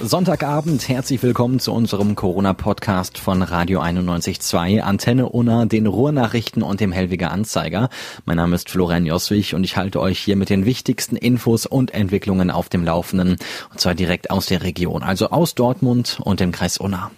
Sonntagabend, 0.00 0.88
herzlich 0.88 1.22
willkommen 1.22 1.60
zu 1.60 1.72
unserem 1.72 2.14
Corona-Podcast 2.14 3.16
von 3.16 3.42
Radio 3.42 3.80
91.2, 3.80 4.80
Antenne 4.80 5.28
Unna, 5.28 5.64
den 5.66 5.86
Ruhrnachrichten 5.86 6.62
und 6.62 6.80
dem 6.80 6.92
Hellwiger 6.92 7.30
Anzeiger. 7.30 7.88
Mein 8.26 8.36
Name 8.36 8.56
ist 8.56 8.68
Florian 8.68 9.06
Joswig 9.06 9.54
und 9.54 9.64
ich 9.64 9.76
halte 9.76 10.00
euch 10.00 10.18
hier 10.18 10.36
mit 10.36 10.50
den 10.50 10.66
wichtigsten 10.66 11.16
Infos 11.16 11.64
und 11.64 11.94
Entwicklungen 11.94 12.50
auf 12.50 12.68
dem 12.68 12.84
Laufenden. 12.84 13.36
Und 13.70 13.80
zwar 13.80 13.94
direkt 13.94 14.30
aus 14.30 14.46
der 14.46 14.62
Region, 14.62 15.02
also 15.02 15.30
aus 15.30 15.54
Dortmund 15.54 16.18
und 16.22 16.40
dem 16.40 16.52
Kreis 16.52 16.76
Unna. 16.76 17.10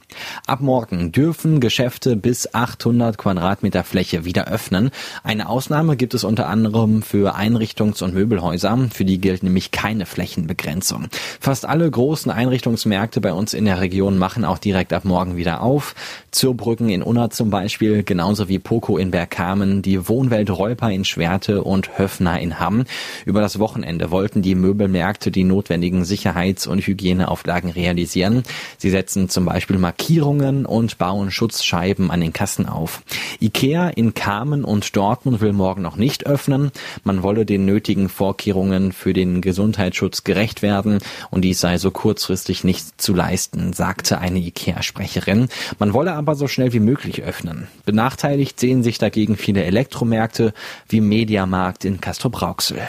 Ab 0.46 0.60
morgen 0.60 1.12
dürfen 1.12 1.60
Geschäfte 1.60 2.14
bis 2.16 2.54
800 2.54 3.18
Quadratmeter 3.18 3.84
Fläche 3.84 4.24
wieder 4.24 4.46
öffnen. 4.46 4.90
Eine 5.24 5.48
Ausnahme 5.48 5.96
gibt 5.96 6.14
es 6.14 6.24
unter 6.24 6.48
anderem 6.48 7.02
für 7.02 7.36
Einrichtungs- 7.36 8.02
und 8.02 8.14
Möbelhäuser. 8.14 8.78
Für 8.92 9.04
die 9.04 9.20
gilt 9.20 9.42
nämlich 9.42 9.72
keine 9.72 10.06
Flächenbegrenzung. 10.06 11.08
Fast 11.40 11.66
alle 11.66 11.90
großen 11.90 12.30
Einrichtungen 12.30 12.65
Einrichtungsmärkte 12.66 13.20
bei 13.20 13.32
uns 13.32 13.54
in 13.54 13.64
der 13.64 13.80
Region 13.80 14.18
machen 14.18 14.44
auch 14.44 14.58
direkt 14.58 14.92
ab 14.92 15.04
morgen 15.04 15.36
wieder 15.36 15.62
auf. 15.62 15.94
Zurbrücken 16.32 16.88
in 16.88 17.00
Unna 17.00 17.30
zum 17.30 17.48
Beispiel, 17.48 18.02
genauso 18.02 18.48
wie 18.48 18.58
Poco 18.58 18.98
in 18.98 19.12
Bergkamen, 19.12 19.82
die 19.82 20.08
Wohnwelt 20.08 20.50
Reuper 20.50 20.90
in 20.90 21.04
Schwerte 21.04 21.62
und 21.62 21.96
Höfner 21.96 22.40
in 22.40 22.58
Hamm. 22.58 22.84
Über 23.24 23.40
das 23.40 23.60
Wochenende 23.60 24.10
wollten 24.10 24.42
die 24.42 24.56
Möbelmärkte 24.56 25.30
die 25.30 25.44
notwendigen 25.44 26.04
Sicherheits- 26.04 26.66
und 26.66 26.84
Hygieneauflagen 26.84 27.70
realisieren. 27.70 28.42
Sie 28.78 28.90
setzen 28.90 29.28
zum 29.28 29.44
Beispiel 29.44 29.78
Markierungen 29.78 30.66
und 30.66 30.98
bauen 30.98 31.30
Schutzscheiben 31.30 32.10
an 32.10 32.20
den 32.20 32.32
Kassen 32.32 32.68
auf. 32.68 33.02
Ikea 33.40 33.90
in 33.90 34.14
Kamen 34.14 34.64
und 34.64 34.96
Dortmund 34.96 35.40
will 35.40 35.52
morgen 35.52 35.82
noch 35.82 35.96
nicht 35.96 36.26
öffnen. 36.26 36.72
Man 37.04 37.22
wolle 37.22 37.46
den 37.46 37.64
nötigen 37.64 38.08
Vorkehrungen 38.08 38.90
für 38.90 39.12
den 39.12 39.40
Gesundheitsschutz 39.40 40.24
gerecht 40.24 40.62
werden 40.62 40.98
und 41.30 41.42
dies 41.42 41.60
sei 41.60 41.78
so 41.78 41.92
kurzfristig 41.92 42.55
sich 42.56 42.64
nicht 42.64 43.00
zu 43.00 43.12
leisten, 43.14 43.72
sagte 43.72 44.18
eine 44.18 44.38
IKEA-Sprecherin. 44.38 45.48
Man 45.78 45.92
wolle 45.92 46.14
aber 46.14 46.34
so 46.34 46.48
schnell 46.48 46.72
wie 46.72 46.80
möglich 46.80 47.22
öffnen. 47.22 47.68
Benachteiligt 47.84 48.58
sehen 48.58 48.82
sich 48.82 48.98
dagegen 48.98 49.36
viele 49.36 49.64
Elektromärkte 49.64 50.54
wie 50.88 51.00
Mediamarkt 51.00 51.84
in 51.84 52.00
Castrop-Rauxel. 52.00 52.80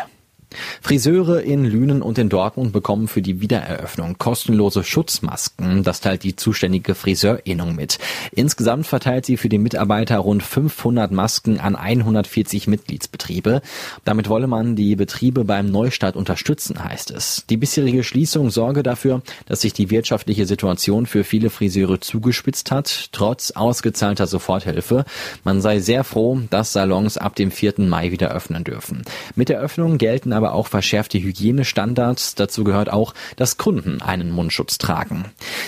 Friseure 0.82 1.42
in 1.42 1.66
Lünen 1.66 2.02
und 2.02 2.18
in 2.18 2.30
Dortmund 2.30 2.72
bekommen 2.72 3.08
für 3.08 3.22
die 3.22 3.42
Wiedereröffnung 3.42 4.18
kostenlose 4.18 4.84
Schutzmasken. 4.84 5.84
Das 5.84 6.00
teilt 6.00 6.24
die 6.24 6.36
zuständige 6.36 6.96
Friseurinnung 6.96 7.76
mit. 7.76 8.00
Insgesamt 8.32 8.88
verteilt 8.88 9.26
sie 9.26 9.38
für 9.38 9.50
die 9.50 9.58
Mitarbeiter 9.58 10.18
rund 10.20 10.44
500 10.44 11.12
Masken 11.12 11.60
an 11.60 11.76
140 11.76 12.68
Mitgliedsbetriebe. 12.68 13.62
Damit 14.06 14.30
wolle 14.30 14.48
man 14.48 14.76
die 14.76 14.96
Betriebe 14.96 15.44
beim 15.44 15.70
Neustart 15.70 16.16
unterstützen, 16.16 16.82
heißt 16.84 17.12
es. 17.12 17.44
Die 17.50 17.58
bisherige 17.58 18.04
Schließung 18.04 18.50
sorge 18.50 18.84
dafür, 18.84 19.22
dass 19.46 19.62
sich 19.62 19.74
die 19.74 19.90
wirtschaftliche 19.90 20.46
Situation 20.46 21.06
für 21.06 21.24
viele 21.24 21.50
Friseure 21.50 22.00
zugespitzt 22.00 22.72
hat, 22.72 23.10
trotz 23.12 23.52
ausgezahlter 23.52 24.28
Soforthilfe. 24.28 25.04
Man 25.44 25.62
sei 25.62 25.80
sehr 25.80 26.04
froh, 26.04 26.40
dass 26.50 26.72
Salons 26.74 27.18
ab 27.18 27.36
dem 27.36 27.52
4. 27.52 27.74
Mai 27.80 28.12
wieder 28.12 28.32
öffnen 28.32 28.64
dürfen. 28.64 29.04
Mit 29.36 29.50
der 29.50 29.60
Öffnung 29.60 29.98
gelten 29.98 30.37
aber 30.38 30.54
auch 30.54 30.68
verschärfte 30.68 31.20
Hygienestandards. 31.20 32.36
Dazu 32.36 32.64
gehört 32.64 32.92
auch, 32.92 33.14
dass 33.36 33.58
Kunden 33.58 34.02
einen 34.02 34.32
Mundschutz 34.32 34.78
tragen. 34.78 35.26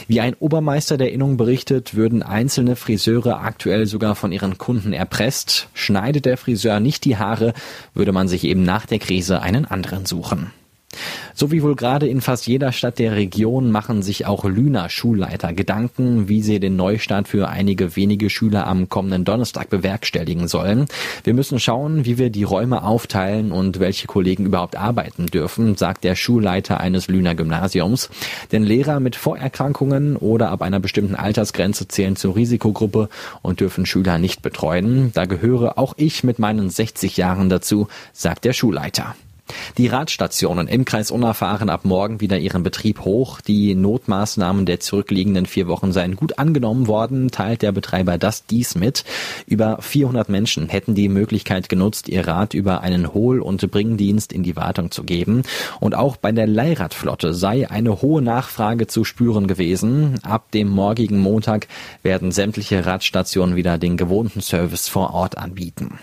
Wie 0.08 0.22
ein 0.22 0.36
Obermeister 0.40 0.98
der 0.98 1.12
Innung 1.12 1.38
berichtet, 1.38 1.96
würden 1.96 2.24
einzelne 2.24 2.76
Friseure 2.76 3.42
aktuell 3.42 3.86
sogar 3.86 4.16
von 4.16 4.32
ihren 4.32 4.58
Kunden 4.58 4.94
erpresst. 4.94 5.68
Schneidet 5.74 6.26
der 6.26 6.38
Friseur 6.38 6.80
nicht 6.80 7.04
die 7.06 7.18
Haare, 7.18 7.54
würde 7.94 8.12
man 8.12 8.28
sich 8.28 8.46
eben 8.46 8.64
nach 8.64 8.86
der 8.86 9.00
Krise 9.00 9.42
einen 9.42 9.66
anderen 9.66 10.06
suchen. 10.06 10.52
So 11.40 11.52
wie 11.52 11.64
wohl 11.64 11.76
gerade 11.76 12.08
in 12.08 12.20
fast 12.20 12.48
jeder 12.48 12.72
Stadt 12.72 13.00
der 13.00 13.16
Region 13.16 13.72
machen 13.72 14.02
sich 14.02 14.26
auch 14.26 14.44
Lüner 14.44 14.90
Schulleiter 14.90 15.54
Gedanken, 15.54 16.28
wie 16.28 16.42
sie 16.42 16.60
den 16.60 16.76
Neustart 16.76 17.28
für 17.28 17.48
einige 17.48 17.96
wenige 17.96 18.30
Schüler 18.30 18.68
am 18.68 18.90
kommenden 18.90 19.24
Donnerstag 19.24 19.70
bewerkstelligen 19.70 20.48
sollen. 20.48 20.88
Wir 21.24 21.34
müssen 21.34 21.60
schauen, 21.60 22.04
wie 22.06 22.18
wir 22.18 22.30
die 22.30 22.44
Räume 22.44 22.84
aufteilen 22.84 23.52
und 23.52 23.80
welche 23.80 24.08
Kollegen 24.08 24.46
überhaupt 24.46 24.76
arbeiten 24.76 25.28
dürfen, 25.28 25.78
sagt 25.78 26.04
der 26.04 26.16
Schulleiter 26.16 26.80
eines 26.80 27.08
Lüner 27.08 27.36
Gymnasiums. 27.36 28.10
Denn 28.52 28.64
Lehrer 28.64 29.00
mit 29.00 29.16
Vorerkrankungen 29.16 30.18
oder 30.18 30.50
ab 30.50 30.62
einer 30.62 30.80
bestimmten 30.80 31.16
Altersgrenze 31.16 31.88
zählen 31.88 32.16
zur 32.16 32.36
Risikogruppe 32.36 33.10
und 33.42 33.60
dürfen 33.62 33.86
Schüler 33.86 34.18
nicht 34.18 34.42
betreuen. 34.42 35.12
Da 35.14 35.26
gehöre 35.26 35.78
auch 35.78 35.94
ich 35.98 36.24
mit 36.24 36.40
meinen 36.40 36.70
60 36.70 37.16
Jahren 37.16 37.50
dazu, 37.50 37.88
sagt 38.12 38.44
der 38.44 38.54
Schulleiter. 38.54 39.16
Die 39.78 39.88
Radstationen 39.88 40.68
im 40.68 40.86
Kreis 40.86 41.12
Unna 41.12 41.34
fahren 41.34 41.70
ab 41.70 41.86
morgen 41.86 42.22
wieder 42.22 42.38
ihren 42.38 42.64
Betrieb 42.64 43.06
hoch. 43.06 43.42
Die 43.42 43.76
Notmaßnahmen 43.76 44.66
der 44.66 44.80
zurückliegenden 44.80 45.46
vier 45.46 45.68
Wochen 45.68 45.92
seien 45.92 46.16
gut 46.16 46.40
angenommen 46.40 46.88
worden, 46.88 47.32
teilt 47.32 47.62
der 47.62 47.72
Betreiber 47.72 48.18
das 48.18 48.46
dies 48.46 48.76
mit. 48.76 49.06
Über 49.46 49.78
400 49.82 50.30
Menschen 50.30 50.70
hätten 50.70 50.96
die 50.96 51.10
Möglichkeit 51.10 51.70
genutzt, 51.70 52.10
ihr 52.10 52.28
Rad 52.28 52.54
über 52.54 52.82
einen 52.82 53.14
Hohl- 53.14 53.42
und 53.42 53.70
Bringdienst 53.72 54.34
in 54.34 54.44
die 54.44 54.56
Wartung 54.56 54.92
zu 54.92 55.04
geben. 55.04 55.44
Und 55.80 55.96
auch 55.96 56.18
bei 56.18 56.32
der 56.32 56.48
Leihradflotte 56.48 57.34
sei 57.34 57.70
eine 57.70 58.02
hohe 58.02 58.22
Nachfrage 58.22 58.88
zu 58.88 59.04
spüren 59.04 59.48
gewesen. 59.48 60.20
Ab 60.24 60.52
dem 60.52 60.70
morgigen 60.70 61.20
Montag 61.20 61.68
werden 62.04 62.32
sämtliche 62.32 62.86
Radstationen 62.86 63.56
wieder 63.56 63.78
den 63.78 63.98
gewohnten 63.98 64.42
Service 64.42 64.88
vor 64.88 65.14
Ort 65.14 65.38
anbieten. 65.38 66.00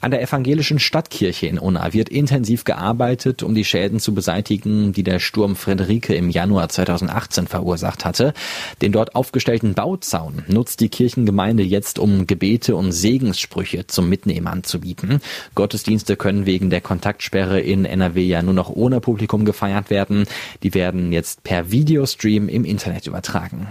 An 0.00 0.10
der 0.10 0.22
evangelischen 0.22 0.78
Stadtkirche 0.78 1.46
in 1.46 1.58
Unna 1.58 1.92
wird 1.92 2.08
intensiv 2.08 2.64
gearbeitet, 2.64 3.42
um 3.42 3.54
die 3.54 3.64
Schäden 3.64 4.00
zu 4.00 4.14
beseitigen, 4.14 4.92
die 4.92 5.02
der 5.02 5.20
Sturm 5.20 5.56
Friederike 5.56 6.14
im 6.14 6.30
Januar 6.30 6.68
2018 6.68 7.46
verursacht 7.46 8.04
hatte. 8.04 8.34
Den 8.80 8.92
dort 8.92 9.14
aufgestellten 9.14 9.74
Bauzaun 9.74 10.42
nutzt 10.48 10.80
die 10.80 10.88
Kirchengemeinde 10.88 11.62
jetzt, 11.62 11.98
um 11.98 12.26
Gebete 12.26 12.74
und 12.76 12.92
Segenssprüche 12.92 13.86
zum 13.86 14.08
Mitnehmen 14.08 14.46
anzubieten. 14.46 15.20
Gottesdienste 15.54 16.16
können 16.16 16.46
wegen 16.46 16.70
der 16.70 16.80
Kontaktsperre 16.80 17.60
in 17.60 17.84
NRW 17.84 18.22
ja 18.22 18.42
nur 18.42 18.54
noch 18.54 18.70
ohne 18.70 19.00
Publikum 19.00 19.44
gefeiert 19.44 19.90
werden. 19.90 20.26
Die 20.62 20.74
werden 20.74 21.12
jetzt 21.12 21.44
per 21.44 21.70
Videostream 21.70 22.48
im 22.48 22.64
Internet 22.64 23.06
übertragen. 23.06 23.68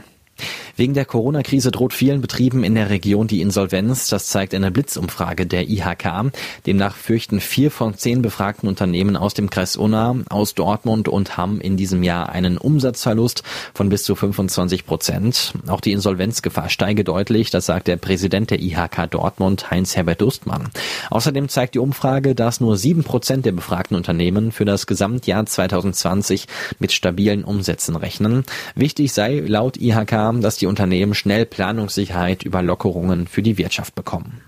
Wegen 0.82 0.96
der 0.96 1.06
Corona-Krise 1.06 1.70
droht 1.70 1.94
vielen 1.94 2.22
Betrieben 2.22 2.64
in 2.64 2.74
der 2.74 2.90
Region 2.90 3.28
die 3.28 3.42
Insolvenz. 3.42 4.08
Das 4.08 4.30
zeigt 4.30 4.56
eine 4.56 4.72
Blitzumfrage 4.72 5.46
der 5.46 5.70
IHK. 5.70 6.32
Demnach 6.66 6.96
fürchten 6.96 7.40
vier 7.40 7.70
von 7.70 7.96
zehn 7.96 8.24
befragten 8.24 8.68
Unternehmen 8.68 9.16
aus 9.16 9.36
dem 9.36 9.52
Kreis 9.52 9.76
Unna, 9.76 10.16
aus 10.30 10.56
Dortmund 10.56 11.08
und 11.08 11.38
Hamm 11.38 11.62
in 11.62 11.78
diesem 11.78 12.02
Jahr 12.02 12.30
einen 12.30 12.58
Umsatzverlust 12.58 13.44
von 13.76 13.90
bis 13.90 14.02
zu 14.02 14.16
25 14.16 14.88
Prozent. 14.88 15.54
Auch 15.68 15.82
die 15.82 15.92
Insolvenzgefahr 15.92 16.70
steige 16.70 17.04
deutlich. 17.04 17.52
Das 17.52 17.68
sagt 17.68 17.88
der 17.88 17.98
Präsident 17.98 18.50
der 18.50 18.60
IHK 18.60 19.06
Dortmund, 19.12 19.70
Heinz-Herbert 19.70 20.20
Dustmann. 20.20 20.72
Außerdem 21.12 21.48
zeigt 21.48 21.76
die 21.76 21.80
Umfrage, 21.80 22.34
dass 22.34 22.60
nur 22.60 22.76
sieben 22.76 23.04
Prozent 23.04 23.46
der 23.46 23.52
befragten 23.52 23.96
Unternehmen 23.96 24.52
für 24.52 24.66
das 24.66 24.88
Gesamtjahr 24.88 25.46
2020 25.46 26.48
mit 26.80 26.92
stabilen 26.92 27.44
Umsätzen 27.44 27.96
rechnen. 27.96 28.46
Wichtig 28.74 29.14
sei 29.14 29.44
laut 29.46 29.78
IHK, 29.78 30.42
dass 30.42 30.58
die 30.58 30.71
Unternehmen 30.72 31.14
schnell 31.14 31.46
Planungssicherheit 31.46 32.44
über 32.44 32.62
Lockerungen 32.62 33.28
für 33.28 33.42
die 33.42 33.58
Wirtschaft 33.58 33.94
bekommen. 33.94 34.42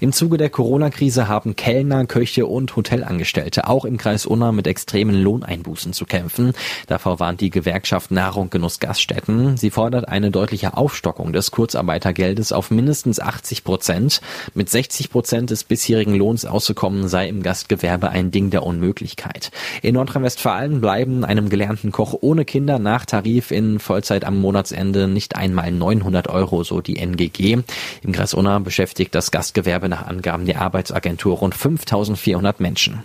Im 0.00 0.12
Zuge 0.12 0.36
der 0.36 0.50
Corona-Krise 0.50 1.28
haben 1.28 1.56
Kellner, 1.56 2.06
Köche 2.06 2.46
und 2.46 2.74
Hotelangestellte 2.76 3.68
auch 3.68 3.84
im 3.84 3.96
Kreis 3.96 4.26
Unna 4.26 4.52
mit 4.52 4.66
extremen 4.66 5.14
Lohneinbußen 5.14 5.92
zu 5.92 6.04
kämpfen. 6.04 6.52
Davor 6.86 7.20
warnt 7.20 7.40
die 7.40 7.50
Gewerkschaft 7.50 8.10
Nahrung 8.10 8.50
Genuss 8.50 8.80
Gaststätten. 8.80 9.56
Sie 9.56 9.70
fordert 9.70 10.08
eine 10.08 10.30
deutliche 10.30 10.76
Aufstockung 10.76 11.32
des 11.32 11.50
Kurzarbeitergeldes 11.50 12.52
auf 12.52 12.70
mindestens 12.70 13.20
80 13.20 13.64
Prozent. 13.64 14.20
Mit 14.54 14.68
60 14.68 15.10
Prozent 15.10 15.50
des 15.50 15.64
bisherigen 15.64 16.14
Lohns 16.14 16.44
auszukommen 16.44 17.08
sei 17.08 17.28
im 17.28 17.42
Gastgewerbe 17.42 18.10
ein 18.10 18.30
Ding 18.30 18.50
der 18.50 18.64
Unmöglichkeit. 18.64 19.50
In 19.82 19.94
Nordrhein-Westfalen 19.94 20.80
bleiben 20.80 21.24
einem 21.24 21.48
gelernten 21.48 21.92
Koch 21.92 22.14
ohne 22.20 22.44
Kinder 22.44 22.78
nach 22.78 23.06
Tarif 23.06 23.50
in 23.50 23.78
Vollzeit 23.78 24.24
am 24.24 24.38
Monatsende 24.40 25.08
nicht 25.08 25.36
einmal 25.36 25.70
900 25.70 26.28
Euro, 26.28 26.64
so 26.64 26.80
die 26.80 26.98
NGG. 26.98 27.58
Im 28.02 28.12
Kreis 28.12 28.34
Unna 28.34 28.58
beschäftigt 28.58 29.14
das 29.14 29.30
Gastgewerbe 29.30 29.53
Gastgewerbe 29.54 29.88
nach 29.88 30.06
Angaben 30.06 30.46
der 30.46 30.60
Arbeitsagentur 30.60 31.38
rund 31.38 31.54
5400 31.54 32.58
Menschen. 32.58 33.04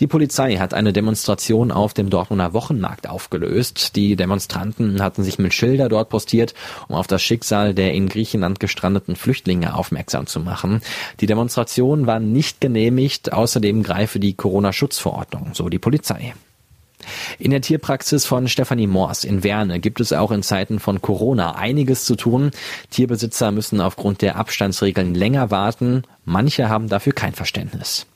Die 0.00 0.06
Polizei 0.06 0.56
hat 0.56 0.72
eine 0.72 0.92
Demonstration 0.94 1.70
auf 1.70 1.92
dem 1.92 2.08
Dortmunder 2.08 2.54
Wochenmarkt 2.54 3.08
aufgelöst. 3.08 3.94
Die 3.96 4.16
Demonstranten 4.16 5.02
hatten 5.02 5.24
sich 5.24 5.38
mit 5.38 5.52
Schilder 5.52 5.88
dort 5.88 6.08
postiert, 6.08 6.54
um 6.88 6.94
auf 6.94 7.06
das 7.06 7.22
Schicksal 7.22 7.74
der 7.74 7.92
in 7.92 8.08
Griechenland 8.08 8.60
gestrandeten 8.60 9.14
Flüchtlinge 9.14 9.74
aufmerksam 9.74 10.26
zu 10.26 10.40
machen. 10.40 10.80
Die 11.20 11.26
Demonstration 11.26 12.06
war 12.06 12.18
nicht 12.18 12.60
genehmigt, 12.62 13.32
außerdem 13.32 13.82
greife 13.82 14.20
die 14.20 14.34
Corona-Schutzverordnung, 14.34 15.50
so 15.52 15.68
die 15.68 15.78
Polizei. 15.78 16.34
In 17.38 17.50
der 17.50 17.60
Tierpraxis 17.60 18.26
von 18.26 18.48
Stefanie 18.48 18.86
Mors 18.86 19.24
in 19.24 19.44
Werne 19.44 19.80
gibt 19.80 20.00
es 20.00 20.12
auch 20.12 20.30
in 20.30 20.42
Zeiten 20.42 20.78
von 20.80 21.00
Corona 21.00 21.54
einiges 21.54 22.04
zu 22.04 22.16
tun. 22.16 22.50
Tierbesitzer 22.90 23.52
müssen 23.52 23.80
aufgrund 23.80 24.22
der 24.22 24.36
Abstandsregeln 24.36 25.14
länger 25.14 25.50
warten. 25.50 26.02
Manche 26.24 26.68
haben 26.68 26.88
dafür 26.88 27.12
kein 27.12 27.34
Verständnis. 27.34 28.06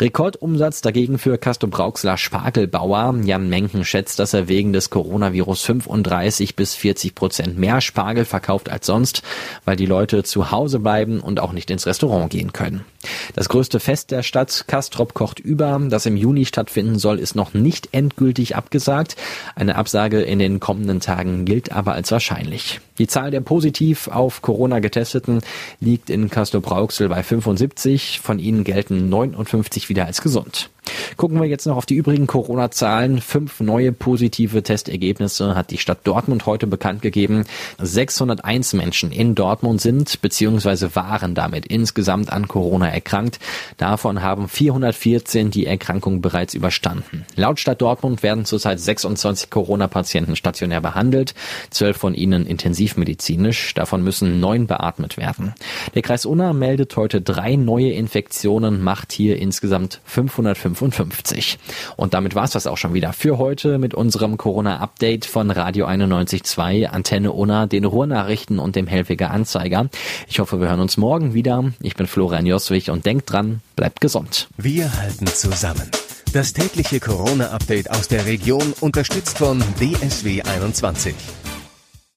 Rekordumsatz 0.00 0.80
dagegen 0.80 1.18
für 1.18 1.36
Castro 1.36 1.68
Brauxler 1.68 2.16
Spargelbauer. 2.16 3.14
Jan 3.22 3.48
Menken 3.48 3.84
schätzt, 3.84 4.18
dass 4.18 4.32
er 4.32 4.48
wegen 4.48 4.72
des 4.72 4.90
Coronavirus 4.90 5.62
35 5.62 6.56
bis 6.56 6.74
40 6.74 7.14
Prozent 7.14 7.58
mehr 7.58 7.80
Spargel 7.80 8.24
verkauft 8.24 8.70
als 8.70 8.86
sonst, 8.86 9.22
weil 9.64 9.76
die 9.76 9.86
Leute 9.86 10.22
zu 10.22 10.50
Hause 10.50 10.78
bleiben 10.78 11.20
und 11.20 11.40
auch 11.40 11.52
nicht 11.52 11.70
ins 11.70 11.86
Restaurant 11.86 12.30
gehen 12.30 12.52
können. 12.52 12.84
Das 13.34 13.48
größte 13.48 13.80
Fest 13.80 14.10
der 14.10 14.22
Stadt, 14.22 14.64
Kastrop 14.66 15.14
kocht 15.14 15.40
über, 15.40 15.80
das 15.90 16.06
im 16.06 16.16
Juni 16.16 16.44
stattfinden 16.44 16.98
soll, 16.98 17.18
ist 17.18 17.34
noch 17.34 17.54
nicht 17.54 17.88
endgültig 17.92 18.56
abgesagt. 18.56 19.16
Eine 19.54 19.76
Absage 19.76 20.22
in 20.22 20.38
den 20.38 20.60
kommenden 20.60 21.00
Tagen 21.00 21.44
gilt 21.44 21.72
aber 21.72 21.92
als 21.92 22.10
wahrscheinlich. 22.12 22.80
Die 22.98 23.06
Zahl 23.06 23.30
der 23.30 23.40
positiv 23.40 24.08
auf 24.08 24.42
Corona 24.42 24.78
getesteten 24.78 25.40
liegt 25.80 26.10
in 26.10 26.30
Castrop 26.30 26.70
Rauxel 26.70 27.08
bei 27.08 27.22
75. 27.22 28.20
Von 28.22 28.38
ihnen 28.38 28.64
gelten 28.64 29.08
59 29.08 29.88
wieder 29.88 30.06
als 30.06 30.22
gesund. 30.22 30.70
Gucken 31.16 31.40
wir 31.40 31.46
jetzt 31.46 31.66
noch 31.66 31.76
auf 31.76 31.86
die 31.86 31.94
übrigen 31.94 32.26
Corona-Zahlen. 32.26 33.20
Fünf 33.20 33.60
neue 33.60 33.92
positive 33.92 34.62
Testergebnisse 34.62 35.54
hat 35.54 35.70
die 35.70 35.78
Stadt 35.78 36.00
Dortmund 36.04 36.46
heute 36.46 36.66
bekannt 36.66 37.02
gegeben. 37.02 37.44
601 37.78 38.72
Menschen 38.72 39.12
in 39.12 39.34
Dortmund 39.34 39.80
sind 39.80 40.20
bzw. 40.20 40.88
waren 40.94 41.34
damit 41.34 41.66
insgesamt 41.66 42.32
an 42.32 42.48
Corona 42.48 42.88
erkrankt. 42.88 43.38
Davon 43.76 44.22
haben 44.22 44.48
414 44.48 45.50
die 45.50 45.66
Erkrankung 45.66 46.22
bereits 46.22 46.54
überstanden. 46.54 47.24
Laut 47.36 47.60
Stadt 47.60 47.80
Dortmund 47.80 48.22
werden 48.22 48.44
zurzeit 48.44 48.80
26 48.80 49.50
Corona-Patienten 49.50 50.36
stationär 50.36 50.80
behandelt, 50.80 51.34
zwölf 51.70 51.96
von 51.96 52.14
ihnen 52.14 52.46
intensivmedizinisch. 52.46 53.74
Davon 53.74 54.02
müssen 54.02 54.40
neun 54.40 54.66
beatmet 54.66 55.16
werden. 55.16 55.54
Der 55.94 56.02
Kreis 56.02 56.26
Unna 56.26 56.52
meldet 56.52 56.96
heute 56.96 57.20
drei 57.20 57.56
neue 57.56 57.92
Infektionen, 57.92 58.82
macht 58.82 59.12
hier 59.12 59.36
insgesamt 59.36 60.00
550 60.04 60.71
55. 60.74 61.58
Und 61.96 62.14
damit 62.14 62.34
war 62.34 62.44
es 62.44 62.50
das 62.50 62.66
auch 62.66 62.76
schon 62.76 62.94
wieder 62.94 63.12
für 63.12 63.38
heute 63.38 63.78
mit 63.78 63.94
unserem 63.94 64.36
Corona-Update 64.36 65.26
von 65.26 65.50
Radio 65.50 65.86
91.2, 65.86 66.86
Antenne 66.86 67.32
Unna, 67.32 67.66
den 67.66 67.84
Ruhrnachrichten 67.84 68.58
und 68.58 68.76
dem 68.76 68.86
Helfiger 68.86 69.30
Anzeiger. 69.30 69.88
Ich 70.28 70.38
hoffe, 70.38 70.60
wir 70.60 70.68
hören 70.68 70.80
uns 70.80 70.96
morgen 70.96 71.34
wieder. 71.34 71.72
Ich 71.80 71.94
bin 71.94 72.06
Florian 72.06 72.46
Joswig 72.46 72.90
und 72.90 73.06
denkt 73.06 73.30
dran, 73.30 73.60
bleibt 73.76 74.00
gesund. 74.00 74.48
Wir 74.56 74.92
halten 74.96 75.26
zusammen. 75.26 75.90
Das 76.32 76.54
tägliche 76.54 76.98
Corona-Update 76.98 77.90
aus 77.90 78.08
der 78.08 78.24
Region 78.24 78.72
unterstützt 78.80 79.38
von 79.38 79.62
DSW 79.78 80.42
21. 80.42 81.14